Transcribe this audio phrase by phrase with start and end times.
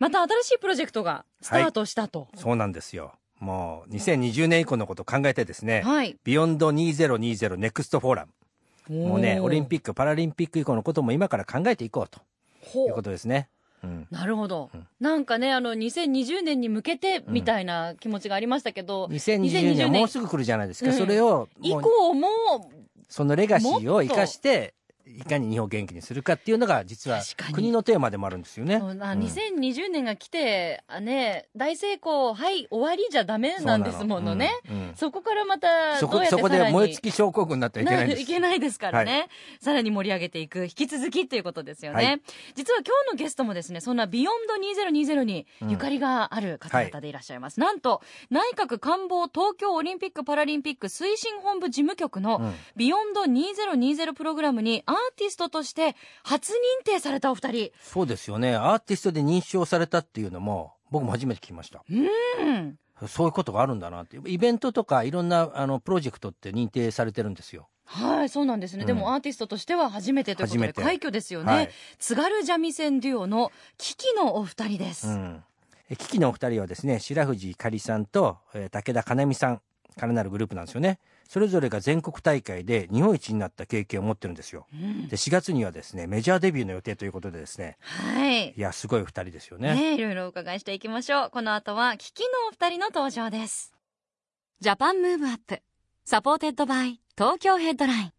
[0.00, 2.28] また新しいプロジェクトがスタートしたと。
[2.34, 3.12] そうなんですよ。
[3.38, 6.18] もう2020年以降のことを考えてですね、はい。
[6.24, 8.32] Beyond 2020 Next Forum。
[8.90, 12.20] もうねオリンピック・パラリンピック以降のことも今から考えていこうと。
[12.72, 13.48] ほいうことですね、
[13.82, 14.86] うん、なるほど、うん。
[15.00, 20.96] なんかねあの2020年に向けてみたいな気持ちがありましたけど、2020年もうすぐ来るじゃないですか、うん。
[20.96, 22.28] それを以降も
[23.08, 24.74] そのレガシーを生かして
[25.20, 27.20] いかに日本を元気にするかっていうのが実は
[27.52, 28.78] 国のテーマでもあるんですよね。
[28.78, 29.00] そうん。
[29.00, 34.52] 2020年が来てあね大成功はい終わりじゃダメなんですものね。
[34.66, 34.88] そうなの。
[34.88, 34.94] うん。
[34.96, 38.22] そこからまたそどうやってこそこで燃え尽き症候群になってはいけないんです。
[38.22, 39.28] いけないですからね、は
[39.60, 42.20] さらに盛り上げていく引き続きということですよね、はい。
[42.54, 44.54] 実は今日のゲストもですねそんな Beyond
[44.88, 52.54] 2020にゆかりがある方々でいらっしゃいます、なんと内閣官房東京オリンピック・パラリンピック推進本部事務局のうん。
[52.76, 58.54] Beyond 2020プログラムにアーティストとして初認定されたお二人そうですよね。
[58.54, 61.84] アーティストで認証されたっていうのも僕も初めて聞きました。
[61.88, 64.18] うんそういうことがあるんだなって。
[64.26, 67.68] イベントとかいろんなあのプロジェクトって認定されてるんですよ。
[67.86, 75.42] はいそうなんですね、うんでもアーティストとしては初めてということで快挙ですよね、はい津軽三味線デュオのキキのお二人です、うん。
[75.88, 79.60] えキキのお二人はですね、白藤かりさんと、えー武田かなみさん
[79.98, 81.00] からなるグループなんですよね。
[81.30, 84.66] それぞれが全国大会で日本一になった経験を持ってるんですよ。
[84.74, 85.06] うん。
[85.06, 88.48] で、4月にはですね、メジャーデビューの予定ということでですね、はい。
[88.48, 89.76] いや、すごい二人ですよね。
[89.76, 91.30] ねいろいろお伺いしていきましょう。
[91.30, 93.72] この後はキキのお二人の登場です。
[94.58, 98.12] Japan Move Up。Supported by 東京ヘッドライン。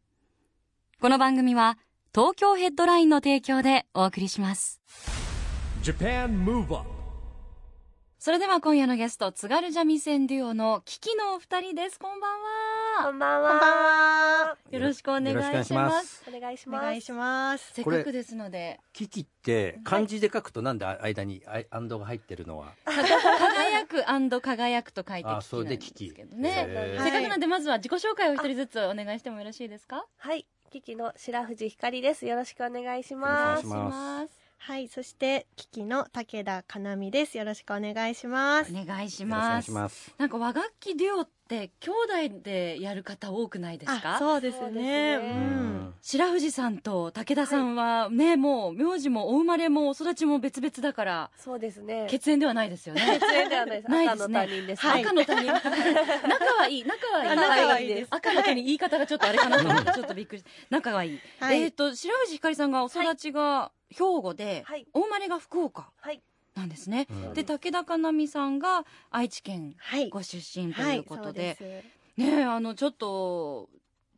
[1.01, 1.77] この番組は
[2.15, 4.79] 東京ヘッドラインの提供でお送りします。
[5.83, 7.00] Japan Move Up
[8.23, 11.97] それでは今夜のゲスト津軽三味線デュオのキキのお二人です。
[11.97, 12.31] こんばん
[13.01, 13.05] は。
[13.05, 14.57] こんばんは。
[14.69, 16.23] よろしくお願いしよろしくお願いしまます。
[16.23, 16.83] すお願いします。
[16.83, 17.73] お願いします。
[17.73, 18.79] せっかくですので。
[18.93, 22.67] キキって漢字で書くとなんで間にあアンドが入ってるのは？
[22.85, 26.11] 輝く輝くと書いてあキキなんでそれですキキ。
[26.11, 30.05] けどねせっかくなんでまずは自己紹介を一人ずつお願いしてもよろしいですか？
[30.19, 32.27] はい、キキの白藤ひかりです。
[32.27, 34.40] よろしくお願いしおます。
[34.63, 37.35] はい、そしてキキの武田かなみです。
[37.35, 38.71] よろしくお願いします。
[38.71, 40.15] お願いしよろしくお願ますいします。
[40.19, 41.89] なんか和楽器デュオって兄
[42.29, 44.83] 弟でやる方多くないですあ、かそうですそうですね。
[44.83, 45.93] ねうん。
[46.03, 52.05] 白藤さんと武田さんはね、もう名字もお生まれもお育ちも別々だからそうですね。
[52.07, 53.87] 血縁ではないですよね血縁ではないです。
[53.87, 54.85] 赤の他人です。
[54.85, 55.65] はい赤の他人仲
[56.59, 64.87] はいい仲はいいあ仲はいいです赤の他人言い方がちょっとあれかなと思ってちょっとびっくり仲はいい、はいえっ、と白藤ひかりさんがお育ちが兵庫で、はい。
[64.93, 66.21] お生まれが福岡はい。
[66.55, 67.33] なんですね、うん。
[67.33, 70.09] で武田かなみさんが愛知県はい。
[70.09, 71.85] ご出身とはいいうことで,、そうです。
[72.17, 73.69] ねえあのちょっと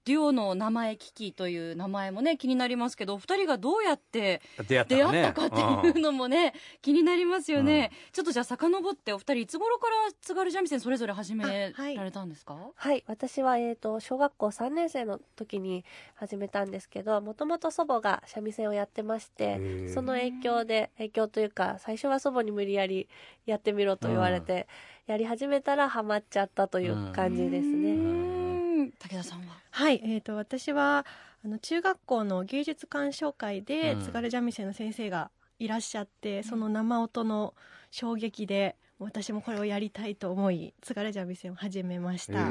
[0.06, 23.08] デュオの名前キキという名前もね気になりますけどお二人がどうやって出会ったかっていうのもね、気になりますよね、ちょっとじゃあ遡ってお二人いつ頃から津軽三味線それぞれ始められたんですか、はい、私は、えっ、と、小学校3年生の時に始めたんですけど、もともと祖母が三味線をやってまして、その影響で、影響というか、最初は祖母に無理やり
[23.46, 24.68] やってみろと言われて、
[25.08, 28.33] やり始めたらハマっちゃったという感じですね。
[28.84, 29.58] ん武田さんは？
[29.72, 31.06] はい、えっ、と私は
[31.44, 37.54] あの中学校の芸術鑑賞会でうん津軽三味線の先生がいらっしゃって、その生音の
[37.92, 42.50] 衝撃で私もこれをやりたいと思い津軽三味線を始めました。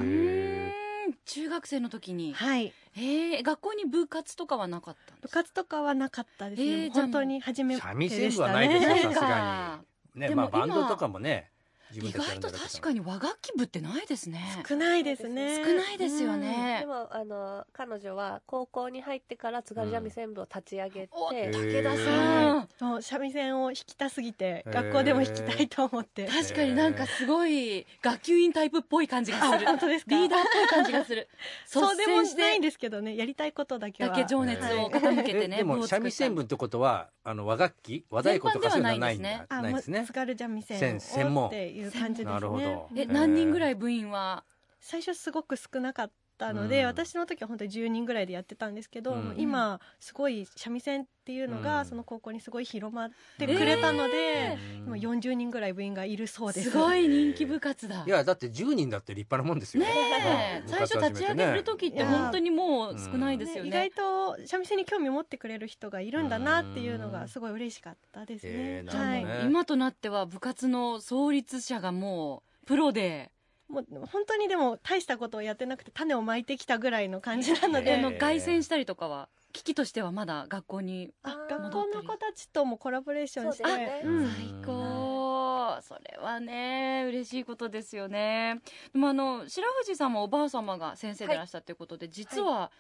[1.25, 5.41] 中学生の時に、はい、えー、学校に部活とかはなかったんですか？
[5.41, 6.69] 部活とかはなかったですね。
[6.85, 9.03] えー本当に初めて三味で線部はしたないですよ、ね。
[9.03, 9.81] さすが
[10.15, 10.21] に。
[10.21, 11.52] ね、でもまあバンド今とかもね、自
[11.95, 14.41] 意外と確かに和楽器部ってないですね。
[14.69, 15.57] 少ないですね。
[15.65, 21.53] 少ないですよでね、も、あの、彼女は高校に入ってから津軽三味線部を立ち上げて、おへー。
[21.53, 22.69] 武田さん。
[22.79, 26.27] そう三味線を弾きたすぎて学校でも弾きたいと思って。
[26.27, 29.67] 確かになんかすごい学級委員タイプっぽい感じがする。
[29.67, 30.11] 本当ですか？
[30.15, 31.29] リーダーっぽい感じがする。
[31.67, 34.11] そうでもしてないんですけどねやりたいことだけは。
[34.11, 38.05] だけ情熱を傾けてねえでも三味線部ってことはあの和楽器？
[38.11, 39.47] 和太鼓とかそういうのはないんだ。
[39.49, 40.05] あないですね。
[40.07, 42.33] 津軽三味線専専門をっていう感じですね。
[42.33, 42.89] なるほど。
[42.97, 44.45] え何人ぐらい部員は？
[44.81, 46.87] 最初すごく少なかったったので、うん。
[46.87, 49.35] 私の時は本当に10人ぐらいでやってたんですけど、うん。
[49.39, 51.85] 今すごい三味線っていうのが、うん。
[51.87, 56.71] その高校にすごい広まってくれたので、今40人ぐらい部員がいるそうです。
[56.71, 58.05] すごい人気部活だ。
[58.07, 59.85] いやだって10人だって立派なもんですよ。
[59.85, 60.61] ねえ。
[60.61, 60.69] うん。
[60.69, 63.71] 最初立ち上げる時って本当にもう少ないですよね。
[63.71, 68.53] ね意外と三味線に興味を持ってくれる人がいるんだなっていうのがすごい嬉しかったですね。
[68.55, 69.47] えーなはい。
[69.47, 73.31] 今となっては部活の創立者がもうプロで
[73.73, 84.31] もう本当にでも大したことをやってなくて種をまいてきたぐらいの感じなので、であの凱旋したりとかは危機としてはまだ学校にああー学校の子たちともコラボレーションして、ねうん。
[84.31, 84.35] 最
[84.65, 85.79] 高。
[85.83, 88.61] それはね嬉しいことですよね。
[88.93, 92.71] でもあの白藤さんもおばあ様が先生でいらしたということで、実は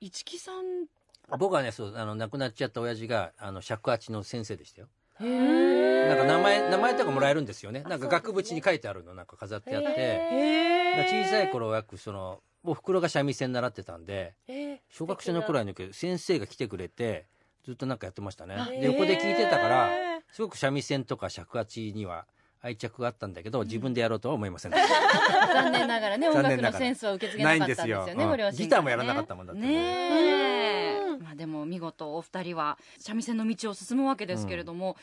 [0.00, 0.86] 一木さん。
[1.38, 4.88] 僕はねそうあの亡くなっちゃった親父があの尺八の先生でしたよ
[5.20, 7.84] なんか名前名前とかもらえるんですよね。
[7.88, 14.78] なんか額縁に書いてあるのなんか飾ってあって、小さい頃は約そのお袋が三味線習ってたんでえー。
[14.90, 17.26] 小学生の頃はね先生が来てくれて
[17.64, 18.56] ずっとなんかやってましたね。
[18.58, 22.26] あで横で聞いてたからへすごく三味線とか尺八には
[22.64, 30.53] 愛着があったんだけど自分でやろうとは思いませんでした、 残念ながらね 音楽のセンスは受け継げなかったんですよねないんギターもやらなかったもんだってね
[31.34, 34.96] あでも見事お二人は三味線の道を進むわけですけれども、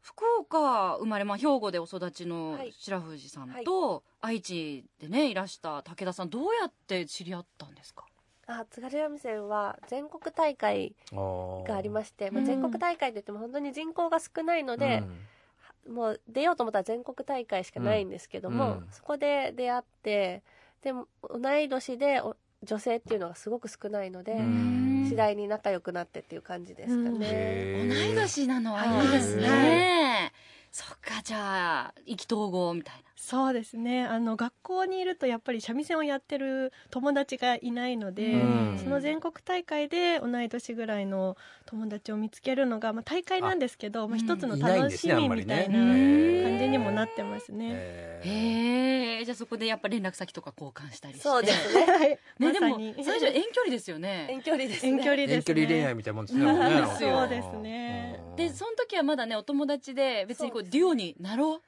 [0.00, 8.04] 福岡生まれ、まあ、兵庫でお育ちのはい白藤さんと、愛知でねいらした武田さんどうやって知り合ったんですか？
[8.46, 15.02] あ津軽三味線は全国大会がありまして、まあ、全国大会といっても本当に人口が少ないので、
[15.86, 18.70] もう出ようと思ったら全国大会しかないんですけども、うん。
[18.70, 20.42] うんそこで出会って
[20.82, 25.06] でも同い年でお女性っていうのがすごく少ないので、うん。
[25.08, 27.18] 次第に仲良くなってっていう感じですかうん。
[27.18, 27.86] ね。
[27.88, 29.06] 同い年なのはい。
[29.06, 30.32] いですね、
[30.70, 33.02] そっかじゃあ意気投合みたいな。
[33.16, 34.04] そうですね。
[34.04, 38.36] あの学校にいるとやっぱり三味線をやってる友達がいないので、う
[38.74, 38.78] ん。
[38.82, 46.42] その全国大会で同い年ぐらいの友達を見つけるのが、まあ、大会なんですけどまあ、うん一つの楽しみみたいね。
[46.42, 46.67] な感じ
[46.98, 48.20] なってますね。
[48.24, 51.84] へえじゃあそこでやっぱ連絡先とか交換したりしてそうですね。
[51.84, 54.92] はいねでも最初遠距離ですよね遠距離ですね。
[54.92, 55.38] 遠距離ですね。
[55.38, 56.44] 遠距離恋愛みたいなもんですね。
[56.98, 61.62] そうですねうんでその時はまだねお友達で別にこうデュオになろう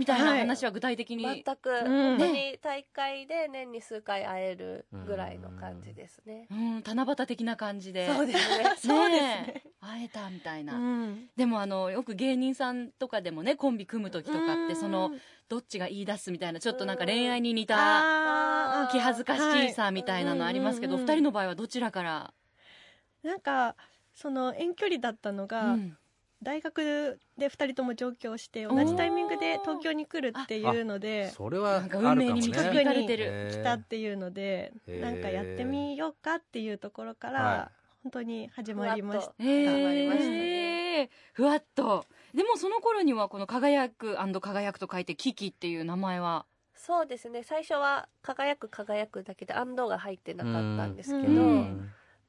[0.00, 0.40] みたいなはい。
[0.40, 2.16] 話は具体的に、全く、うん。
[2.16, 6.46] 本当に大会で年に数回会えるぐらいの感じですね。
[6.50, 8.08] うん、七夕的な感じで。
[8.08, 8.64] そうですね。
[8.78, 9.62] そうですね。
[9.78, 11.28] 会えたみたいな、うん。
[11.36, 14.76] でもあのよく芸人さんとかでもねコンビ組む時とかってうん。
[14.76, 15.10] その
[15.48, 21.02] どっちが言い出すみたいなちょっとなんか恋愛に似た気恥ずかしさみたいなのありますけど、はい。
[21.02, 22.32] 二人の場合はどちらから、
[23.22, 23.76] なんか
[24.14, 25.96] その遠距離だったのが、うん
[26.42, 37.72] 大学で2人とも上京して同じタイミングで東京に来るっていうのでそれは運命にあるかれてる、来たっていうのでなんかやってみようかっていうところから、は
[38.02, 39.34] 本当に始まりました。
[41.34, 42.06] ふわっと。
[42.34, 46.46] でもその頃にはこの「輝く輝く」と書いて「キキ」っていう名前は？
[46.74, 47.42] そうですね。
[47.42, 51.66] 最初は輝く輝くだけで安藤が入ってなかったんですけど、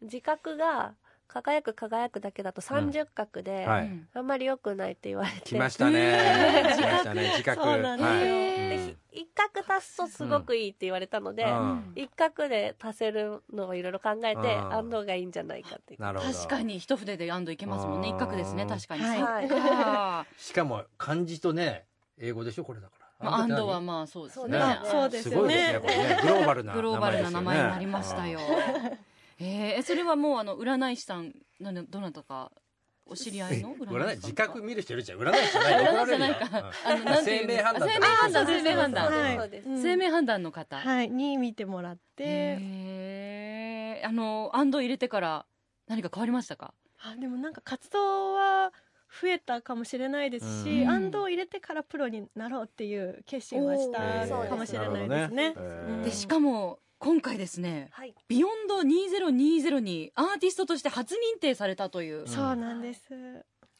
[0.01, 0.95] 自覚が
[1.31, 3.85] 輝く輝くだけだと三十角で、はい。
[3.85, 5.41] うんあんまり良くないって言われて。
[5.41, 5.99] 来ましたね。
[5.99, 7.29] へ ー来ましたね。
[7.29, 7.63] 自覚。
[7.63, 8.35] そうなんですよ。
[8.35, 8.97] はい。
[9.13, 11.93] 一角足すとすごくいいって言われたので、うん。
[11.95, 14.73] 一角で足せるのをいろいろ考えて、うん。
[14.73, 16.01] 安藤がいいんじゃないかっていう。
[16.01, 16.33] なるほど。
[16.33, 18.09] 確かに一筆で安藤いけますもんね。
[18.09, 18.65] 一角ですね。
[18.65, 20.41] 確かに、はい。
[20.41, 21.85] しかも漢字とね
[22.17, 23.01] 英語でしょこれだから。
[23.21, 24.59] まあ、安藤はまあそうですね。
[24.83, 26.19] そうですよすごいですねねこれね。
[26.21, 28.39] グローバルなグローバルな名前になりましたよ。
[29.43, 32.51] えー、それはもうあの占い師さんなんでどなたか
[33.07, 33.69] お知り合いの？
[33.73, 34.47] うん占い自占い師さんとか？
[34.49, 35.73] 覚見る人いるじゃん占い師じゃない。
[35.83, 39.11] 怒られるよ占い師じゃ ないかあのうんなんていう生命判断あ生命判断生命判断。
[39.81, 45.45] 生命判断の方、はい、に見てもらって、あの安藤入れてから
[45.87, 46.73] 何か変わりましたか？
[47.03, 48.71] あでもなんか活動は
[49.21, 50.89] 増えたかもしれないですし、うん。
[50.89, 53.99] 安藤を入れてからプロになろうっていう決心はした
[54.47, 55.53] かもしれないですね。
[56.03, 58.13] でしかも今回ですねはい。
[58.29, 62.27] 「ビヨンド2020」にアーティストとして初認定されたという、ん。
[62.27, 63.01] そうなんです。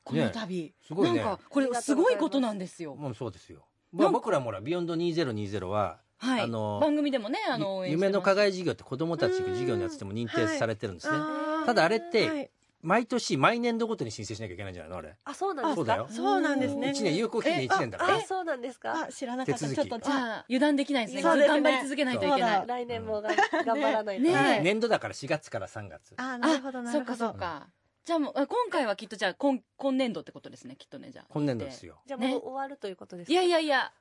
[0.04, 1.18] この度、すごいね。
[1.22, 3.68] なんかこれすごいことなんですよ、もうそうですよ。
[3.92, 6.42] まあ僕らもほら Beyond 2020ははい。
[6.42, 11.16] あの番組でもねあの夢の課外事業って子供たちが授業のやつでも認定されてるんですね。
[11.16, 11.66] あー。
[11.68, 12.50] ただあれってはい
[12.82, 15.76] 毎年毎年度ごとに申請しなきゃいけないんじゃないのあれあ、そうなんですか。
[15.76, 16.90] そうだよそうなんですね。
[16.90, 19.08] 1年有効期限1年だからあ、そうなんですかあ。
[19.08, 19.60] 知らなかった。
[19.60, 23.30] 手続きちょっとじゃあ油断できないですねそうですね頑張り続けないといけない来年もが
[23.66, 24.24] 頑張らないと。
[24.24, 27.32] ねはい年度だから4月から3月あなるほどなそっかるほど。
[27.32, 27.68] そっか
[28.04, 33.34] じゃあもうあ今回はきっとじゃあ今今年度ってことですねきっとねじゃあ今年度ですよじゃあもう終わるということですか。
[33.34, 33.92] いやいやいや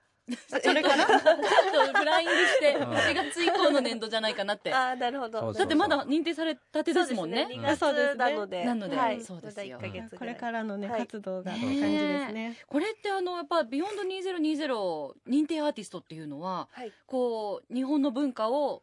[0.48, 1.06] それから？
[1.06, 2.82] ちょっとブラインドしてうん。
[2.92, 4.72] 4月以降の年度じゃないかなって。
[4.72, 5.52] ああなるほど。
[5.52, 7.48] だってまだ認定されたてですもんね。
[7.50, 8.64] そうですそうです2ね月なので。
[8.64, 8.96] なので。
[8.96, 9.76] はい、そうですよ。
[9.80, 11.00] まだ1ヶ月これからのね、はい。
[11.00, 12.56] 活動がってね感じですね。
[12.66, 16.92] これってあのやっぱ「ビヨンド2020認定アーティストっていうのははい。
[17.06, 18.82] こう日本の文化を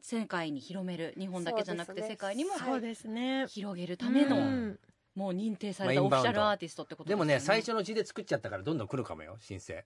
[0.00, 1.14] 世界に広める。
[1.18, 3.46] 日本だけじゃなくて世界にもはいそうですね。
[3.48, 4.78] 広げるための、うん
[5.18, 9.84] もう認定されたオフィシャルアーティストってことでもねよ最初の字で作っちゃったからどんどん来るかもよ申請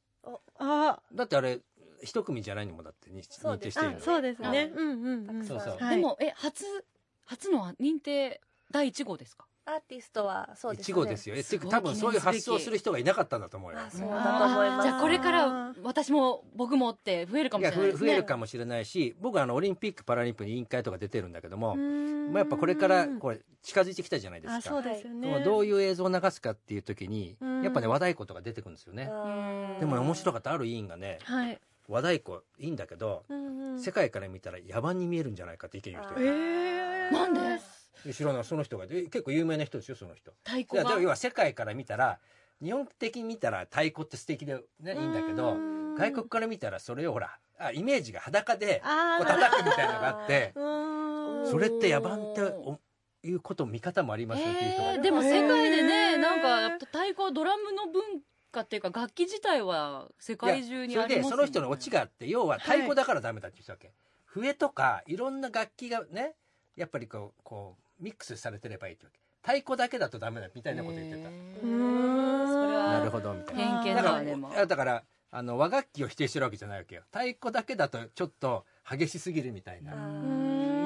[0.59, 1.61] あ、だってあれ
[2.03, 3.79] 一組じゃないのもだってに認そうです。
[3.79, 4.71] あ定してるの、そうですね。
[4.75, 5.47] ううんうんうん。
[5.47, 5.77] そうそう。
[5.79, 6.65] はいでもえ初
[7.25, 9.47] 初の認定第1号ですか？
[9.65, 10.95] アーティストはそうです一ね。
[10.95, 11.37] 号ですよ。
[11.37, 13.79] えすごい多分そういう発想する人がいなかったんだと思うよ。
[13.79, 14.89] あそうだと思います。
[14.89, 17.87] じゃあこれから私も僕もって増えるかもしれない。
[17.87, 21.83] ですね増えるかもしれないし僕はあのオリンピック・パラリンピック委員会とか出てるんだけども、ま
[22.33, 24.57] まあ、やっぱこれからこれ近づいてきたじゃないですか。
[24.57, 25.45] あ、そうですよね。
[25.45, 27.63] どういう映像を流すかっていう時にうん。
[27.63, 29.05] やっぱね和太鼓とか出てくるんですよね。
[29.79, 30.51] でもね面白かった。
[30.53, 31.61] ある委員がねはい。
[31.89, 33.81] 和太鼓いいんだけどうんうん。
[33.81, 37.13] 世界から見たら野蛮に見えるんじゃないかって意見言う人えがー。
[37.13, 37.41] なんで？
[37.41, 37.43] い
[38.11, 40.33] 知らないその人がえ結構有名な人ですよその人。
[40.45, 41.01] 太鼓が？
[41.01, 42.19] 要は世界から見たら
[42.63, 51.51] 日本的に見たら太鼓って素敵で、ね、いいんだけどうん外国から見たらそれをほらあイメージが裸でこう叩くみたいなのがあって うん。
[51.51, 52.79] それって野蛮ってお
[53.25, 56.19] いうこと見方もありますよっていーでも世界でへねー。
[56.19, 58.03] なんかやっぱ太鼓ドラムの文
[58.51, 63.93] 化っていうか楽器自体は世界中にありますそれでその人のオチがあって要は太鼓だからダメだって言ってたわけ、
[64.25, 66.35] 笛とかいろんな楽器がね
[66.77, 69.21] やっぱりこうこうミックスされてればいいってわけ。
[69.43, 71.31] 太鼓だけだとダメだみたいなこと言ってた。
[71.31, 73.83] なるほどみたいな。
[73.83, 74.53] 偏見だかだわでも。
[74.55, 77.03] らだからあの和楽器を否定してるわけじゃないわけよ。
[77.13, 79.93] 太鼓だけだとちょっと激しすぎるみたいな。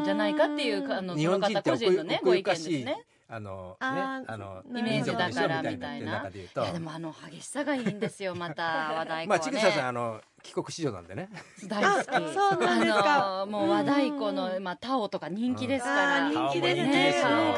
[0.05, 6.63] じゃないかっていうかあの日その方個本人ってご意見奥ゆかしいですねあのねあのイメージだから民族でしょみたいな中で言うと。
[6.63, 8.35] いやでもあの激しさがいいんですよ。
[8.35, 11.29] また和太鼓はねまあちぐささんあの帰国子女なんでね。
[11.67, 12.09] 大好き。
[12.09, 13.43] あそうなんですか。
[13.43, 17.15] あのもう和太鼓の、まあ、タオとか人気ですから、人気ですね。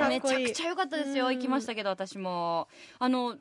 [0.09, 1.35] めちゃくちゃ良かったですよ、うん。
[1.35, 2.69] 行きましたけど私も。
[2.99, 3.37] あの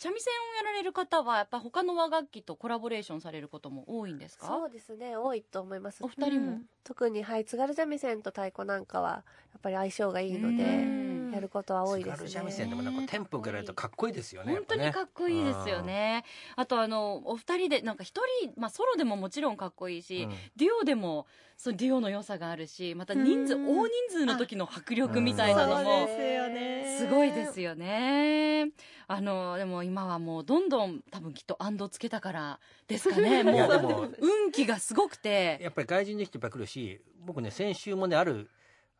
[0.00, 4.46] 三味線をやられる方はやっぱ他の和楽器とコラボレーションされることも多いんですか？
[4.46, 5.16] そうですね。
[5.16, 5.98] 多いと思います。
[6.04, 16.24] お二人も、特にはい津軽三味線と太鼓なんかはやっぱり相性がいいのうでんやることは多い津ですね軽三味線でもなんかテンポがられるとかっこいいですよね本当にかっこいいですよね
[16.56, 26.96] あとあのお二人でなんか一人、まあ、ソロでももちろんかっこいいし、うんデュオでもそのデュオの良さがあるしまた人数うん大人数の時の迫力みたいなのもですよね。
[26.98, 28.70] すごいですよね。
[29.08, 33.42] あのでも今はもうどんどん多分きっと安堵つけたからですかね。
[33.44, 33.66] も
[34.02, 35.58] う運気がすごくて。
[35.60, 38.48] やっぱり外人の人いっぱい来るし僕ね先週もねある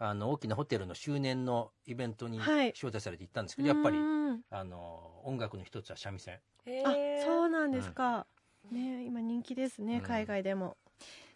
[0.01, 2.69] あの大きなホテルの周年のイベントにはい。
[2.71, 6.39] 招待されて行ったんですけど、やっぱりうんあの音楽の一つは三味線。
[6.85, 8.27] あそうなんですか。
[8.71, 10.01] ね、今人気ですね、うん。
[10.03, 10.77] 海外でも。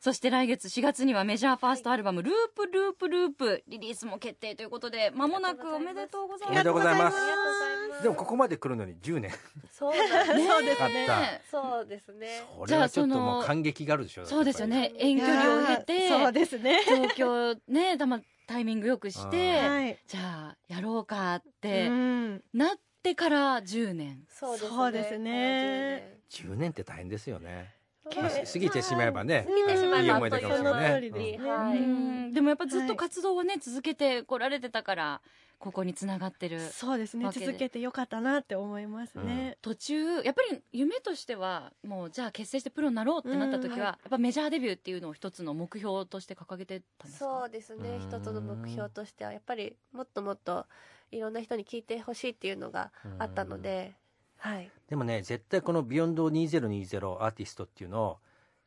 [0.00, 6.50] そして来月4月にはメジャーファーストアルバム「ループループループ」リリースも決定ということで間もなくおめでとうございます。
[6.50, 7.16] おめでとうございます。
[7.16, 8.02] ありがとうございます。
[8.02, 9.30] でもここまで来るのに10年。
[9.70, 11.40] そうですそうですあっねた。
[11.48, 12.42] そうですね。
[12.58, 14.92] これはちょっともう感激があるでしょそうですよね。
[14.98, 16.80] 遠距離を経いやーそうてですね。
[16.84, 19.98] 東京ねたまタイミングよくしてはい。
[20.06, 20.20] じゃ
[20.54, 22.42] あやろうかっうてん。
[22.52, 24.24] なってから10年。
[24.28, 24.70] そうですね。
[24.70, 26.18] そうですね。
[26.30, 26.70] り10年。
[26.70, 30.84] って大変ですよね、もうまあ10年過ぎてしまえばね過ぎてしまえばいい思い出かもしれない。
[30.84, 31.38] その通りで。
[31.38, 35.20] すねでもやっぱずっと活動をね、続けてこられてたから
[35.62, 37.30] ここにつながってるそうですね。
[37.32, 43.80] 続けてよかったなって思いますね、途中やっぱり夢としてはもうじゃあ結成してプロになろうってなった時は、うん。
[43.80, 47.30] やっぱメジャーデビューっていうのを一つの目標として掲げてたんですか？
[47.42, 47.90] そうですね。
[47.90, 50.66] うん一つの目標としてはやっぱりもっともっと
[51.12, 52.90] いろんな人に聞いてほしいっていうのが
[53.20, 53.94] あったので
[54.38, 54.68] はい。
[54.88, 58.18] でもね絶対この「ビヨンド2020アーティスト」っていうのを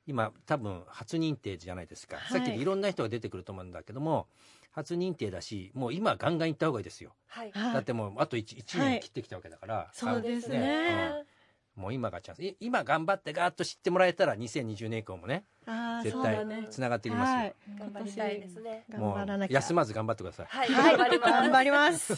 [0.07, 2.39] 今多分初認定じゃないですか、はい。
[2.39, 4.27] さっきでいろんな人が出てくると思うんだけども
[4.75, 7.51] 初認定だしもう今ガンガン行った方がいいですよ、はい。
[7.53, 7.73] はい。
[7.75, 8.93] だってもうあと 1, 一はい。
[8.95, 10.59] 年切ってきたわけだから、そうですね。
[10.59, 11.23] ね
[11.77, 12.43] もう今がチャンス。
[12.43, 16.67] い今頑張ってガーッと知ってもらえたら2020年以降もねああ絶対そうだね。
[16.69, 17.55] つながっていきますよ、はい。
[17.79, 18.83] 頑張りたいですね。
[18.89, 19.55] 頑もう張らなきゃ。
[19.55, 20.69] 休まず頑張ってください、はい。
[20.69, 21.31] はい頑張ります。
[21.31, 22.13] 頑張ります。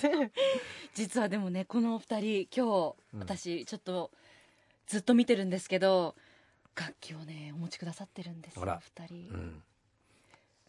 [0.95, 3.19] 実はでもねこのお二人今日、うん。
[3.19, 4.11] 私ちょっと
[4.87, 6.15] ずっと見てるんですけど
[6.75, 8.77] 楽器をねお持ちくださってるんですよほら。
[8.77, 9.63] お二人、うん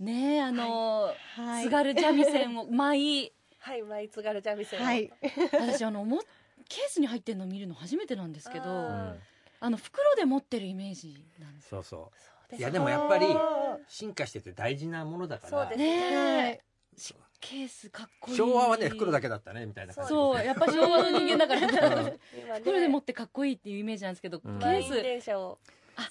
[0.01, 1.65] ねえあの、はい。
[1.65, 4.85] 津軽三味線を舞 はい舞津軽三味線を。
[4.85, 5.13] はい。
[5.53, 6.19] 私あのも
[6.69, 9.17] ケースに入ってるの見るの初めてなんですけどあ
[9.71, 12.01] の袋で持ってるイメージなんですそうそう。
[12.01, 13.27] そうですいやでもやっぱり
[13.89, 15.51] 進化してて大事なものだから。
[15.51, 16.41] そうですね。
[16.43, 16.61] はい
[17.41, 18.37] ケースかっこいい。
[18.37, 20.15] 昭和はね袋だけだったねみたいな感じで。
[20.15, 22.19] そうやっぱ昭和の人間だから うん
[22.57, 24.59] 袋で持ってかっこいいっていうイメージなんですけど、うん。
[24.59, 25.29] ケー満員ス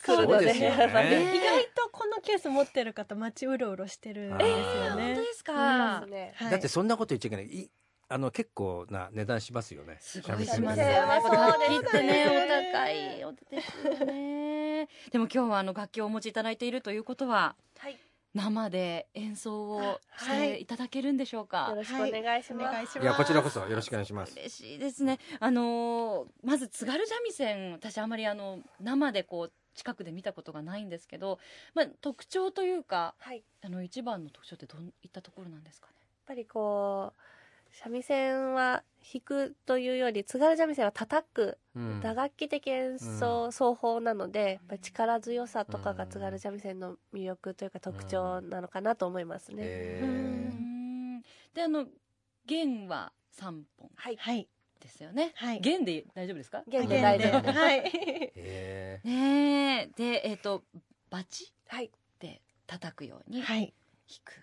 [0.03, 0.77] そうですよね。
[0.79, 1.35] やっぱりね。
[1.35, 5.05] 意外とこのケース持ってる方街うろうろしてるんですよね。
[5.05, 6.01] 本当ですまか？
[6.05, 6.11] す。
[6.11, 6.51] ねはい。
[6.51, 7.45] だってそんなこと言っちゃいけない。
[7.45, 7.69] い
[8.09, 9.97] あの結構な値段しますよね。
[9.99, 10.79] すごいします。
[10.79, 10.95] よね。
[10.95, 11.23] 楽
[11.83, 14.87] 器ってね、そうおですね高いおですよね。
[15.11, 17.97] でも今日はあの楽器をお持ちいただいているということは、はい。
[18.33, 21.67] 生で演奏をしはいていただけるんでしょうか？
[21.69, 24.33] よろしくお願いします、いやこちらこそよろしくお願いします。
[24.33, 25.17] 嬉しいですね。
[25.39, 31.39] あのーまず津軽三味線、私あまりあの生でこう近くで見たことがないんですけど、
[31.73, 35.93] まあ特徴というか、はい、やっあの一番の特徴ってどういったところなんですかね？
[36.25, 37.21] ぱりこう
[37.71, 42.01] 三味線は弾くというより津軽三味線は叩くうん。
[42.01, 51.21] 打楽器的演奏、奏法なのでやっぱり力強さとかが津軽三味線の魅力というか特徴なのかなと思いますね、えうーん。
[51.53, 51.85] であの
[52.45, 53.89] 弦は三本。
[53.95, 54.17] はい。
[54.17, 54.47] はい
[54.79, 55.31] ですよね。
[55.35, 55.59] はい。
[55.59, 56.63] 弦で大丈夫ですか？
[56.67, 57.79] 弦で大丈夫ですはい。
[58.35, 60.63] えねえでえっ、と
[61.09, 61.51] バチ？
[61.67, 63.73] はいで叩くように弾はい。
[64.23, 64.33] く。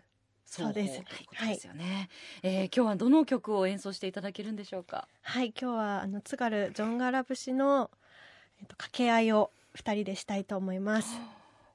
[0.46, 2.08] そうです奏法といですよね、
[2.44, 5.08] えー今日はどの曲を演奏していただけるんでしょうか？
[5.22, 5.48] はい。
[5.60, 7.90] 今日はあの津軽ジョンガラ節の
[8.60, 11.16] えっと掛け合いを二人でしたいと思います。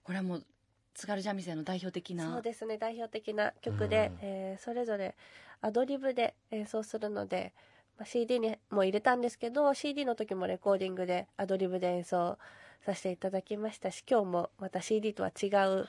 [0.03, 0.45] これはもう
[0.93, 5.15] 津軽三味線の代表的なそうですね代表的な曲で、うんえーそれぞれ
[5.61, 7.53] アドリブで演奏するので、
[7.99, 12.37] まあ、CD にも入れたんですけど CD の時もレコーディングでアドリブで演奏
[12.85, 15.87] させていただきましたし今日もまた CD とは違う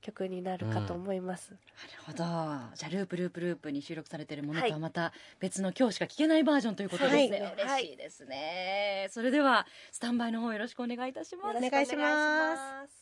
[0.00, 1.60] 曲になるかと思います、なる
[2.04, 2.16] ほど。
[2.74, 4.68] じゃあループループループに収録されているものはい。
[4.68, 11.56] とはまた別の今日しか聴けないバージョンということですね、そうですね嬉しいですね、それではスタンバイの方よろしくお願いいたします。
[11.56, 13.01] お願いします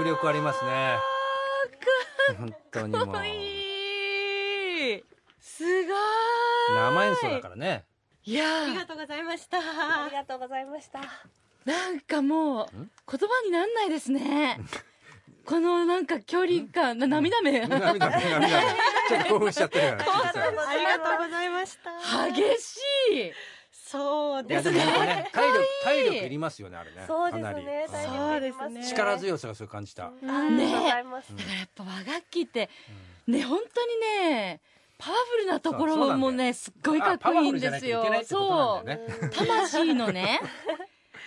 [0.00, 0.96] 迫力ありますね。
[2.38, 3.06] 本当にもう。
[3.06, 5.04] かっこいい。
[5.38, 5.94] すごい。
[6.74, 7.84] 生演奏だからね。
[8.24, 8.62] いや。
[8.62, 9.58] ありがとうございました。
[9.58, 11.00] ありがとうございました。
[11.66, 12.88] なんかもう言
[13.28, 14.58] 葉になんないですね。
[15.44, 17.60] このなんか距離感、な涙目。
[17.66, 18.48] 涙目涙目。
[18.48, 22.30] ちょっと興奮しちゃってる ありがとうございました。
[22.30, 22.78] 激し
[23.12, 23.32] い。
[24.40, 27.04] そうですいやでも本当ね体力体力いりますよねあれね。
[27.06, 27.64] そうですかなり。
[27.64, 27.86] ね。
[27.88, 28.86] そうですね。
[28.86, 31.36] 力強さがそれ感じた、ありがとうございます。
[31.36, 32.70] だからやっぱ和楽器って、
[33.26, 33.96] ね、本当に
[34.28, 34.60] ね、
[34.98, 38.04] パワフルなところもね、すっごいかっこいいんですよ。
[38.24, 39.30] そう。
[39.30, 40.40] 魂のね。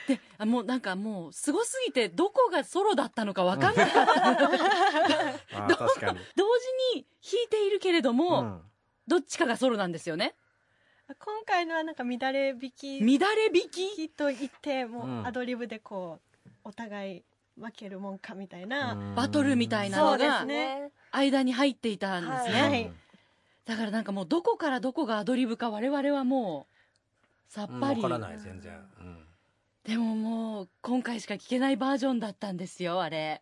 [0.08, 4.16] で、あもうなんかもう、すごすぎて、どこがソロだったのかわかんな かった。
[6.36, 8.62] 同時に弾いているけれども、うん。
[9.08, 10.36] どっちかがソロなんですよね。
[11.20, 14.10] 今回のはなんか乱れ弾き乱れ弾き？
[14.10, 15.24] と言ってもうん。
[15.24, 17.24] うアドリブでこうお互い
[17.60, 20.92] 負けるもんかみたいな、バトルみたいなそうですのがね。
[21.12, 22.62] 間に入っていたんですね。
[22.62, 22.92] はい。
[23.66, 28.02] だからなんかもうどこからどこがアドリブか我々はもうさっぱり。
[28.02, 29.28] わからない全然、うん。
[29.84, 33.42] でももう今回しか聞けないバージョンだったんですよ、あれ。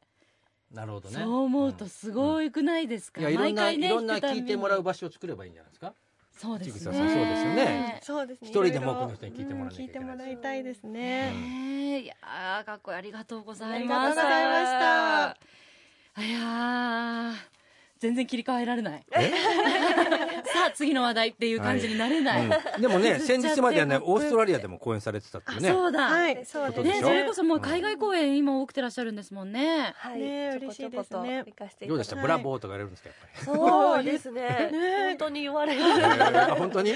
[0.72, 1.16] なるほどね。
[1.16, 5.94] そう思うとすごくないですか、いやいろんな、毎回ねいろんな聞いてもらう場所を作ればいいんじゃないですか？
[6.38, 6.82] そうですね。
[6.82, 8.00] そうですよね。
[8.04, 8.48] そうですね。
[8.50, 9.88] 一人でも多くの人に聞いてもらいけないうん。
[9.88, 12.98] 聞いてもらいたいですね、ねえいやーかっこいい。
[12.98, 14.16] ありがとうございあります。
[14.16, 16.22] がとうございました。
[16.24, 17.61] いやー
[18.02, 19.04] 全然切り替えられない。
[19.14, 22.46] さあ次の話題っていう感じになれない。
[22.46, 22.82] うん。
[22.82, 25.70] でもね先日まではねオーストラリアでも公演されてたっていあうね。
[25.70, 26.02] そうだ。
[26.06, 26.84] はいそうでしょ？
[26.84, 29.94] ねそれこそもう海外公演今多くてらっしゃるんですもんね。
[29.98, 30.20] はい。
[30.20, 31.46] ね嬉しいですね。
[31.88, 32.24] どうでした、はい。
[32.24, 33.60] ブラボーとか言われるんですかやっぱり？
[33.60, 34.42] そうですね。
[34.72, 35.08] ね。
[35.10, 35.82] 本当に言われる。
[35.82, 36.56] えー。
[36.56, 36.94] 本当に、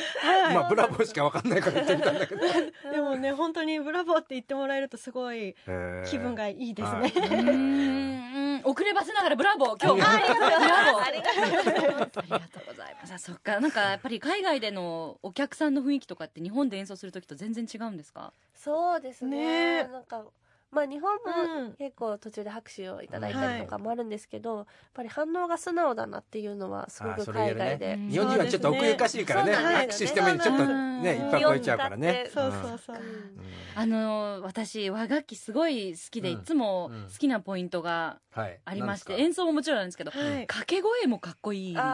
[0.54, 2.42] まあブラボーしかわかんないから言ってみたんだけど、
[2.92, 6.10] でもね本当にブラボーって言ってもらえるとすごいえー。
[6.10, 7.12] 気分がいいですはねい、
[8.64, 12.20] うーん遅ればせながらブラボー今日あありがとうブラボーありがとうございます。
[12.20, 13.14] ありがとうございます。
[13.14, 18.34] あそっか、なんかやっぱり海外でのお客さんの雰囲気とかって日本で演奏する時と全然違うんですか？
[18.56, 19.84] そうですね。
[19.84, 20.24] ねなんか、
[20.76, 21.66] まあ日本うん。
[21.70, 27.94] も結構途中で拍手をいただいたりとかもあるんですけど、やっぱり反応が素直だなっていうのはすごあく海外で。
[27.94, 29.52] うん日本人はちょっと奥ゆかしいからね。
[29.52, 29.88] ね。
[29.88, 31.02] 手してもいいちょっとうん。
[31.02, 32.28] ね一泊置いちゃうからね。
[32.34, 33.00] そうそうそう、う。
[33.00, 33.04] ん。
[33.76, 37.04] あの私和楽器すごい好きで、うんいつもうん。
[37.06, 38.60] 好きなポイントがはい。
[38.66, 40.48] ありまして、なんです演奏ももちろんなんですけど、はい。
[40.48, 41.74] 掛け声もかっこいい。
[41.74, 41.94] じゃない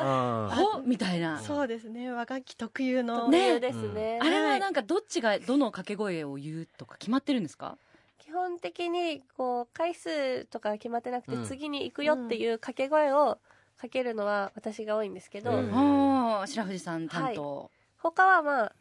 [0.00, 1.40] あかほみたいな。
[1.40, 2.10] そうですね。
[2.12, 3.26] 和楽器特有の。
[3.26, 4.18] 特有ですね。
[4.20, 7.76] あれはなんかどっちがどの掛け声を言うとか決まってるんですか？
[8.18, 11.44] 基本的にこう回数とか決まってなくて、うん。
[11.46, 13.38] 次に行くよっていう掛け声を
[13.80, 15.72] かけるのは私が多いんですけど、うん。
[15.72, 17.70] ああ白藤さん担当。
[17.98, 18.72] 他はまあ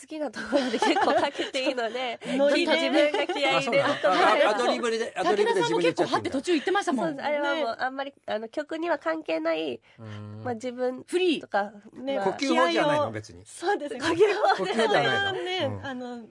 [0.00, 7.20] 好きなところで結構かけていいのでノリで自分が気合い入れるとあアドリブでアドリブで自分で武田さんも結構は言って途中言ってましたもん。
[7.20, 10.42] あれはもうあんまりあの曲には関係ない、うん。
[10.42, 11.40] まあ、自分フリー。
[11.40, 13.44] とか、ねまあ呼吸法じゃないの別に。
[13.46, 13.94] そうです。
[13.94, 15.86] ね掛け声呼吸ではこれなはいね、のうん。
[15.86, 16.22] あの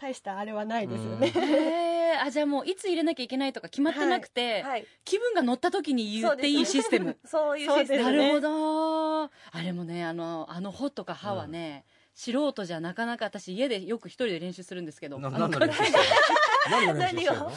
[0.00, 4.86] 大したあれはないですよね、へえあじゃあもういつ入れなきゃいけないとか決まってなくて、はい。
[5.04, 7.16] 気分が乗った時に言っていいシステム。
[7.24, 8.16] そう いうシステムね。
[8.16, 9.24] なるほど。
[9.24, 9.30] あ
[9.62, 11.84] れもね、あの、あの、ほとかははね、
[12.14, 16.04] 素人じゃなかなか私家でよく一人で練習するんですけど、なあの何の練習してるの
[16.70, 17.46] 何の練習してるの？
[17.46, 17.54] 掛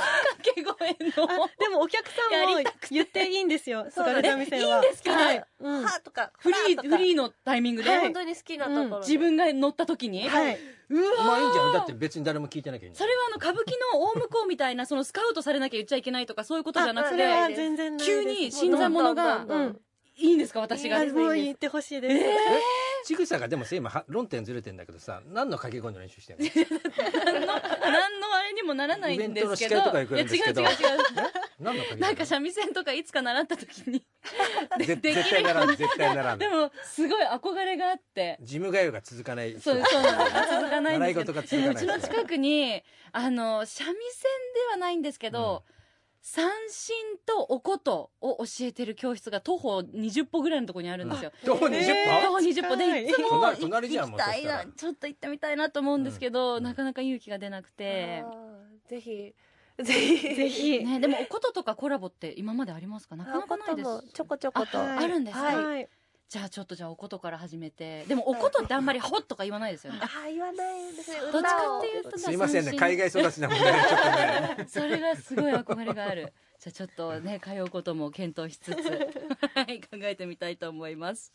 [0.55, 0.71] け声
[1.17, 1.43] の。
[1.43, 3.87] あでもお客さんも言っていいんですよ。
[3.89, 4.75] そう津軽三味線は。
[4.75, 5.83] いいんですかはい、うん。
[5.83, 10.57] はとかフリー、フリーのタイミングで、本当に好きなところで、自分が乗った時に、はい、
[10.89, 11.25] うわー。
[11.25, 11.73] まあいいんじゃん。
[11.73, 18.23] だって別に誰も聞いてなきゃそれはあの歌舞伎の大向こうみたいなそのスカウトされなきゃ言っちゃいけないとかそういうことじゃなくてそれは全然ないです。
[18.23, 19.45] 急に新参者が
[20.17, 20.99] いいんですか私が。
[20.99, 22.19] あもう言ってほしいです、え
[23.05, 26.45] ちぐさがでもさ今は論点ずれてんだけどさ何の掛け声の練習してん の？
[26.45, 27.45] 何
[28.19, 29.33] のあれにもならないんですけど。
[29.33, 30.61] イベントの司会とか行くんですけど。
[30.61, 31.01] いや違う違う違う。
[31.59, 31.99] 何の掛け声？
[31.99, 34.03] なんか三味線とかいつか習った時に。
[34.77, 38.37] で絶で絶対ならん絶対ならんでもすごい憧れがあって。
[38.41, 41.33] 事務通いが続かない人そうそう続かないんですけど。
[41.33, 41.69] 習い事が続かない。
[41.71, 45.63] うちの近くにあの三味線ではないんですけど、
[46.23, 51.31] 三振とお琴を教えてる教室が徒歩20歩ぐらいのところにあるんですよ。
[51.43, 58.23] どこ20徒歩歩20歩でいつも隣行隣じゃん行きたいなちょっと行ってみたいなと思うんですけど、うんなかなか勇気が出なくて、
[58.87, 59.33] ぜひ。
[59.83, 60.35] ぜひ。
[60.35, 63.15] ぜひ、ね、でもお琴とかコラボって今までありますか？
[63.15, 63.87] なかなかないです。
[63.87, 64.79] もちょこちょこと。
[64.79, 65.43] ああるんですか？
[65.43, 65.55] はい。
[65.65, 65.89] はい
[66.31, 68.05] じゃあちょっとじゃあお琴から始めて。
[68.05, 69.99] でもお琴ってあんまりほっとか言わないですよね。
[70.01, 71.17] あー言わないですね。
[71.29, 72.71] どっちかっていうとすいませんね。
[72.71, 73.65] 海外育ちなもんで。
[73.65, 74.01] ねちょっ
[74.55, 76.31] とねそれがすごい憧れがある。
[76.57, 78.87] じゃあちょっとね、通うことも検討しつつ、
[79.55, 81.33] はい、考えてみたいと思います。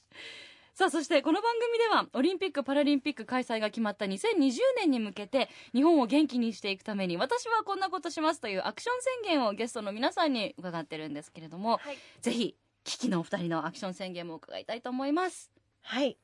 [0.73, 11.99] さあ、そしてこの番組では、オリンピック・パラリンピック開催が決まった2020年に向けて、日本を元気にしていくために、私はこんなことしますというアクション宣言をゲストの皆さんに伺ってるんですけれども、はい。
[12.23, 12.57] ぜひ、
[12.87, 15.51] 危機のお二人のアクション宣言も伺いたいと思います。
[15.83, 16.17] はい。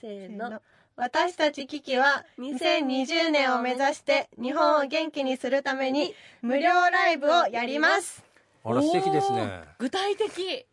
[0.00, 0.60] せーの。
[0.94, 8.22] 私たちキキは2020年を目指して日本を元気にするために無料ライブをやります。
[8.62, 9.64] あら素敵ですね。
[9.78, 10.66] 具体的。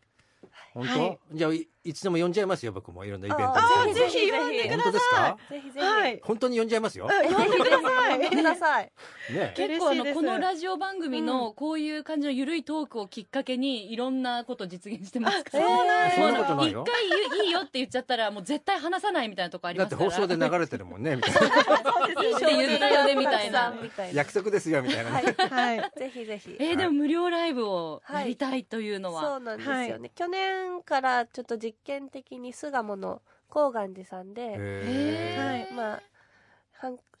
[0.74, 1.18] 本当、はい。
[1.32, 1.50] じゃあ
[1.82, 3.04] いいつでも呼んじゃいますよ僕も。
[3.06, 3.94] いろんなイベントに。
[3.94, 4.82] ぜひ呼んでください。
[4.82, 5.36] 本当ですか？
[5.48, 6.20] ぜひぜひ、はい。
[6.22, 8.18] 本当に呼んじゃいますよ、呼んでください。
[8.18, 8.92] 呼んでください。
[9.32, 9.54] ね。
[9.56, 20.16] 結構あのこのラジオ番組のこういう感じのゆるいトークをきっかけにいろんなこと実現してますから、そうなんなことない一よ回言ういいよって言っちゃったらもう絶対話さないみたいなとこありだってますから。
[20.20, 21.16] 放送で流れてるもんね。
[21.16, 23.74] みたいないいって言ったよねみたいな。
[24.12, 25.78] 約束ですよみたいなね、はい。
[25.78, 25.90] はい。
[25.98, 26.56] ぜひぜひ。
[26.58, 34.56] えーでも無料ライブをやりたいというのは、そうなんですよね、去年からちょっと実験的に巣鴨の高岩寺さんで、
[35.38, 36.02] はいまあ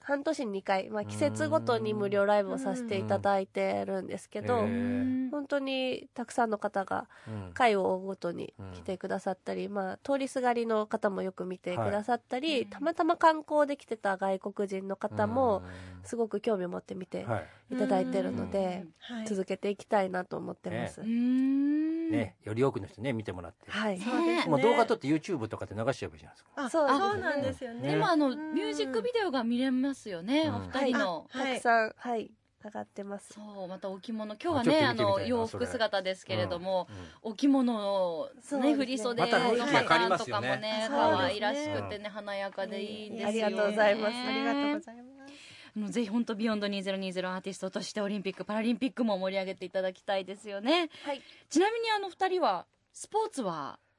[0.02, 5.30] 半半年に2回、まあ、季節ごとに無料ライブをさせていただいてるんですけへどー。
[5.30, 7.50] 本当にたくさんの方がうん。
[7.54, 15.62] 回を追うごとに来てくださったり、まあ、通りすがりの方もよく見てくださったり、はいたまたま観光できてた外国人の方も
[16.04, 17.26] すごく興味を持って見て
[17.70, 17.74] い。
[17.74, 19.26] いただいてるので、はい。
[19.26, 21.00] 続けていきたいなと思ってます。
[21.00, 22.10] うーん。
[22.10, 22.36] ね。
[22.42, 24.50] より多くの人ね見てもらって、はい、ねそうですね。
[24.50, 26.50] もう動画撮って YouTube とかで流しちゃえばいいじゃないですか。
[26.56, 27.06] あそうですね。
[27.12, 27.90] そうなんですよね。
[27.90, 30.54] でもあのうんミュージックビデオが見れますよね、うん。
[30.56, 31.54] お二人の、はい。
[31.54, 32.30] たくさん、はい、
[32.62, 33.32] 上がってます。
[33.32, 34.34] そうまたお着物。
[34.34, 36.88] 今日はねあの洋服姿ですけれども、
[37.22, 38.68] うんお着物のそうですね。
[38.70, 43.44] ね振り袖の雰囲気が変わりパターンとかもね可愛らしくてね華やかでいいんですよ、ね。
[43.44, 44.16] ありがとうございます。
[44.16, 45.50] ありがとうございます。
[45.76, 50.90] あのぜひ本当 Beyond 2020アーティストとしてオリンピック・パラリンピックも盛り上げていただきたいですよね。
[51.04, 53.89] はい、ちなみにあの二人はスポーツはス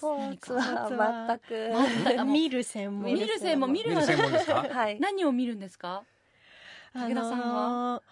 [0.00, 1.38] ポーツはスポーツは
[2.08, 2.24] 全く。
[2.24, 4.54] 見る専門見る専門見る専門ですか？
[4.54, 5.00] はい。
[5.00, 6.04] 何を見るんですか？
[6.94, 8.02] あ武田さんは？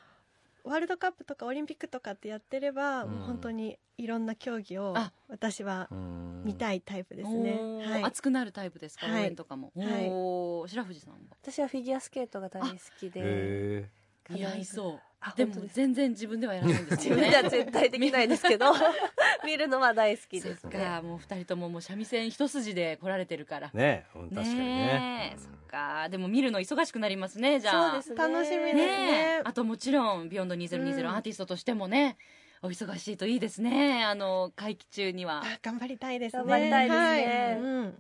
[0.65, 3.11] ワールドカップとかオリンピックとかってやってれば、うん。
[3.11, 5.13] もう本当にいろんな競技をあ。
[5.29, 7.59] 私は見たいいタイプですね。
[7.85, 8.05] はい。
[8.05, 9.23] 熱くなるタイプですか、はい。
[9.23, 10.09] 応援とかも、はい。
[10.09, 10.69] おー。
[10.69, 11.19] 白藤さんは？
[11.43, 13.21] 私はフィギュアスケートが大好きで。
[13.23, 13.91] へ
[14.31, 14.95] 似合いそう。
[14.95, 15.01] あ、
[15.37, 15.55] でも。
[15.73, 17.23] 全然自分ではやらないんですよね。
[17.23, 18.73] 自分では絶対できないですけど、
[19.45, 20.79] 見る のは大好きですそっね。
[20.79, 21.03] か。
[21.03, 23.71] もう二人とももう三味線一筋で来られてるから。
[23.75, 25.33] えねえ確かにね。
[25.37, 26.09] えそっか。
[26.09, 27.91] でも見るの忙しくなりますねじゃあ。
[27.93, 28.17] そうですね。
[28.17, 28.87] 楽しみですね。
[28.87, 29.43] ねえ。
[29.45, 31.07] あともちろん「ビヨンド2020うん。
[31.15, 32.17] アーティストとしてもね
[32.63, 34.05] お忙しいといいですね。
[34.05, 35.43] あの会期中には。
[35.45, 36.43] あ頑張りたいですね。
[36.45, 37.45] 頑張りたいですね。
[37.45, 37.59] はい。
[37.61, 37.95] うん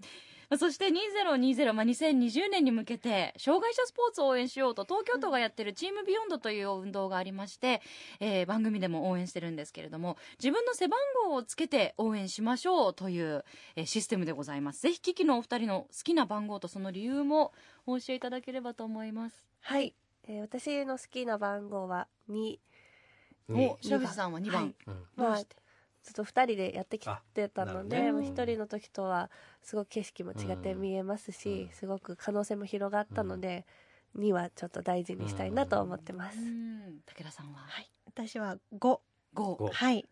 [0.58, 7.80] そして2020、まあ、2020年に向けて障害者スポーツを応援しようと東京都がやってるチームビヨンドという運動がありまして、
[8.20, 13.44] えー番組でも応援してるんですけれども自分の背番号をつけて応援しましょうという、
[13.76, 14.82] えーシステムでございます。
[14.82, 17.52] ぜひキキのお二人の好きな番号とその理由も
[17.86, 19.46] お教えいただければと思います。
[19.60, 19.94] はい。
[20.26, 22.58] えー私の好きな番号は2。
[23.48, 24.74] におさんは2番、はい。
[24.86, 25.04] うん。
[25.16, 25.63] どう
[26.04, 28.12] してちょっと2人でやってきてたので、ね。
[28.12, 29.30] もう1人の時とは
[29.62, 31.74] すごく景色も違って見えますし、うん。
[31.74, 33.66] すごく可能性も広がったので、
[34.16, 36.38] 2はちょっと大事にしたいなと思ってます。
[36.38, 37.00] うん。
[37.06, 37.90] 武田さんは、はい。
[38.06, 39.00] 私は5
[39.34, 39.68] 5五。
[39.72, 40.06] はい。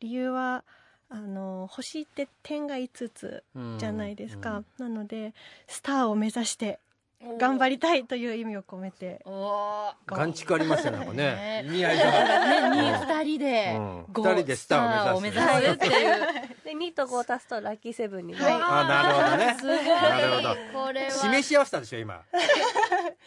[0.00, 0.64] 理由は
[1.08, 3.44] あの星って点が5つ
[3.78, 5.34] じゃないですか、なので
[5.66, 6.78] スターを目指して
[7.20, 9.20] 頑張りたいという意味を込めて。
[9.24, 10.14] おー。
[10.14, 11.16] 眼蓄ありますよなんかね。
[11.16, 11.64] ね。
[11.66, 13.80] 意味合いだかがらね、2人で、
[14.14, 15.46] 二人でスターを目指す。
[16.68, 19.56] で2と5足すとラッキーセブンにあなるほどね。
[19.58, 19.86] すごい。
[19.86, 20.56] なるほど。
[20.84, 21.10] これは。
[21.10, 22.22] 示し合わせたでしょ今。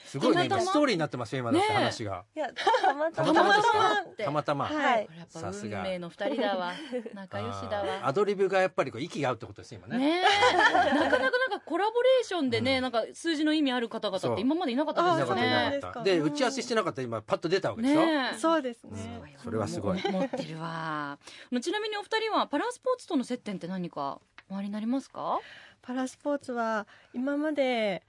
[0.05, 1.77] すごいねストーリーになってますよ今だってねえ。
[1.77, 2.23] 話が。
[2.35, 3.33] いやたまたま。
[4.17, 4.69] たまたま
[5.27, 5.79] さすが。
[5.79, 6.73] 運命の二人だわ。
[7.13, 8.03] 仲良しだあー。
[8.03, 8.13] アわ。
[8.13, 10.05] ドリブがやっぱりこう息が合うってことですよ今ね。
[10.05, 10.21] ね
[10.53, 10.53] え。
[10.53, 12.83] なかなかなんかコラボレーションでね、うん。
[12.83, 15.79] なんか数字の意味ある方々って今までいなかったあですよいなかったいなね。
[15.81, 15.93] かった。
[15.95, 17.01] そうで打ち合わせしてなかった。
[17.01, 18.05] 今パッと出たわけでしょ？
[18.05, 18.37] ねえ。
[18.37, 20.01] そうですうんね、それはすごい。
[20.11, 21.17] 持ってるわ。
[21.61, 25.39] ちなみにお二人はパラスポーツとの接点って何かおありになりますか？
[25.81, 28.03] パラスポーツは今まで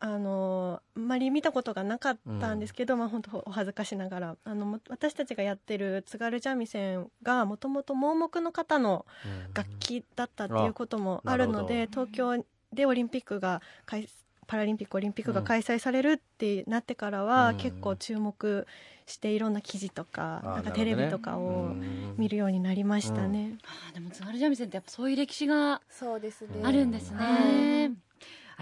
[0.00, 4.36] あのあんまり見たことがなかったんですけど、まあ本当お恥ずかしながら。
[4.42, 9.06] あのも私たちがやってる津軽三味線がもともと盲目の方の
[9.54, 14.08] 楽器だったっていうこともあるので、東京でオリンピックが開
[14.52, 17.56] パラリンピックオリンピックが開催されるってなってからは、うん。
[17.56, 18.66] 結構注目
[19.06, 21.70] していろんな記事とか,、なんかテレビとかを
[22.18, 23.56] 見るようになりましたね。
[23.64, 26.48] あーでも津軽三味線ってやっぱそういう歴史がそうですね。
[26.62, 27.88] あるんですね、は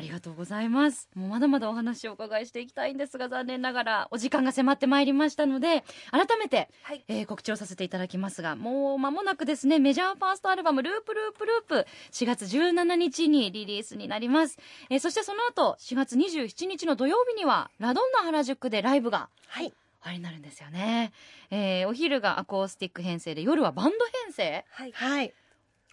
[0.01, 1.09] ありがとうございます。
[1.15, 7.05] もうまだまだお話をお伺いしていきたいんですが残念ながらお時間が迫ってまいりましたので改めて、はい。
[7.09, 14.59] えー告知をさせていただきますがもう間もなくですねメジャーファーストアルバム「ループループループ」4月17日にリリースになります、
[14.89, 19.73] えーそしてその後4月27日の土曜日にはラドンナ原宿でライブがはい。
[20.03, 21.13] 終わりになるんですよね、
[21.51, 23.93] えーお昼がアコースティック編成で夜はバンド
[24.25, 24.65] 編成？
[24.71, 24.93] はい。
[24.93, 25.35] はい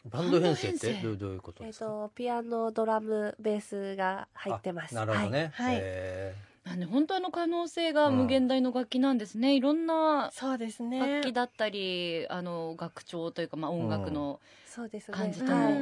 [0.09, 1.85] バンド編成ってどういうことえっ、ですか？
[1.85, 4.97] とピアノドラムベースが入ってます。
[4.99, 5.51] あなるほどね。
[5.53, 5.77] はい。
[5.79, 6.35] へ
[6.69, 10.99] あね本当あの可能性が無限大の楽器なんですね、いろんなそうですね。
[11.21, 15.17] 楽器だったり、あの楽長というか、まあ、音楽のそうですね。
[15.17, 15.73] 感じともはい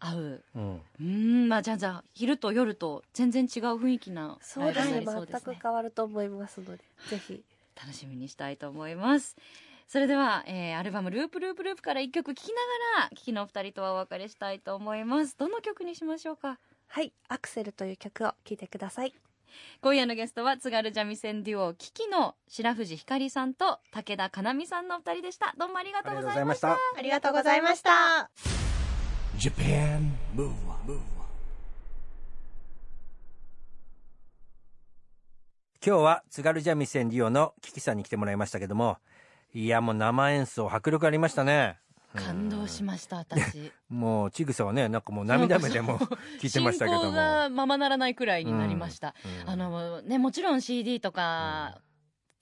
[0.00, 0.82] 合う、うん。
[1.00, 4.90] うんまあじゃあじゃあ昼と夜と全然違う雰囲気なそうですね。
[4.92, 5.42] ライブになりそうですね。
[5.46, 7.42] 全く変わると思いますのでぜひ。
[7.74, 9.36] 楽しみにしたいと思います
[9.86, 12.54] それでは、えーアルバム「ループループループ」から一曲聴きな
[13.00, 15.36] がら聴きのお二人とはお別れしたいと思います。
[15.38, 16.58] どの曲にしましょうか？
[16.86, 19.14] はいアクセルという曲を聴いてください。
[19.80, 25.54] 今夜のゲストは津軽三味線デュオキキの白藤ひかりさんと武田かなみさんのお二人でした。
[25.56, 26.72] どうもありがとうございました。
[26.72, 28.30] あありがとうございました。
[29.38, 30.92] Japan Move Up,
[35.84, 38.98] 今日は津軽三味線デュオのキキさんに来てもらいましたけども
[39.54, 41.78] いやもう生演奏迫力ありましたね。
[42.14, 43.72] 感動しました私。
[43.88, 45.98] もうちぐさはねなんかもう涙目でも
[46.42, 47.02] 聞いてましたけども。
[47.02, 49.14] 進行がままならないくらいになりました、
[49.44, 49.50] うん。
[49.50, 51.78] あのねもちろん CD とか、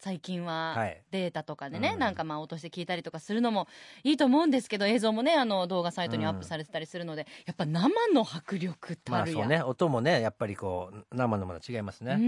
[0.02, 1.00] 最近ははい。
[1.12, 2.00] データとかでね、うん。
[2.00, 3.68] なんかまあ落として聞いたりとかするのも
[4.02, 12.14] いいと思うんですけど映像もねあの動画サイトにアップされてたりするので、やっぱ生の迫力たるや、まあそうね音もねやっぱりこう生のもの違いますね。
[12.14, 12.20] うー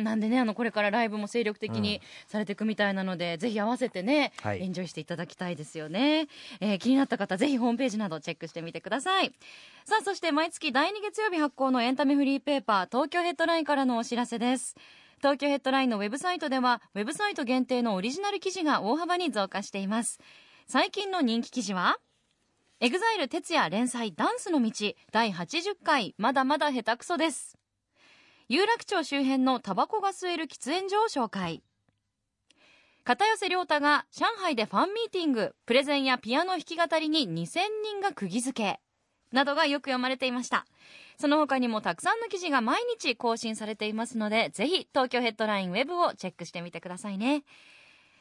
[0.00, 0.04] ん。
[0.04, 4.62] なんでねあのこれからライブも精力的にされていくみたいなので、ぜひ合わせてね、はい。
[4.62, 6.28] エンジョイしていただきたいですよね、
[6.60, 9.32] えー気になった方ぜひホームページなどチェックしてみてください。
[9.84, 14.76] さあそして毎月第2月曜日発行のエンタメフリーペーパー東京ヘッドラインからのお知らせです
[15.22, 20.18] 東京ヘッドラインのウェブサイトではウェブサイト限定のオリジナル記事が大幅に増加しています。
[20.66, 21.98] 最近の人気記事は
[22.80, 24.72] EXILE TETSUYA連載ダンスの道
[25.12, 27.56] 第80回まだまだ下手くそです。
[28.48, 31.62] 有楽町周辺のタバコが吸える喫煙所を紹介。
[33.04, 38.80] 片寄涼太が上海でファンミーティングプレゼンやピアノ弾き語りに2000人が釘付け。
[39.32, 40.66] などがよく読まれていました。
[41.18, 47.44] その他にもたくさんの記事が毎日更新されていますのでぜひ東京ヘッドラインウェブをチェックしてみてくださいね。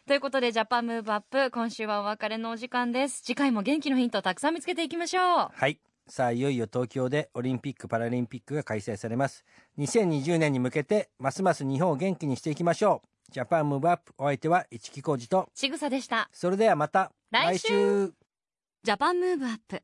[0.07, 3.23] ということで Japan Move Up 今週はお別れのお時間です。
[3.23, 5.49] 次回も元気のヒントをたくさん見つけていきましょう。
[5.53, 5.79] はい。
[6.07, 9.45] さあいよいよ東京でオリンピック・パラリンピックが開催されます。
[9.77, 13.31] 2020年に向けてますます日本を元気にしていきましょう。
[13.31, 15.47] Japan Move Up お相手は市木浩二と。
[15.53, 16.29] ちぐさでした。
[16.33, 18.09] それではまた来週。
[18.09, 18.13] 来
[18.83, 19.83] Japan Move Up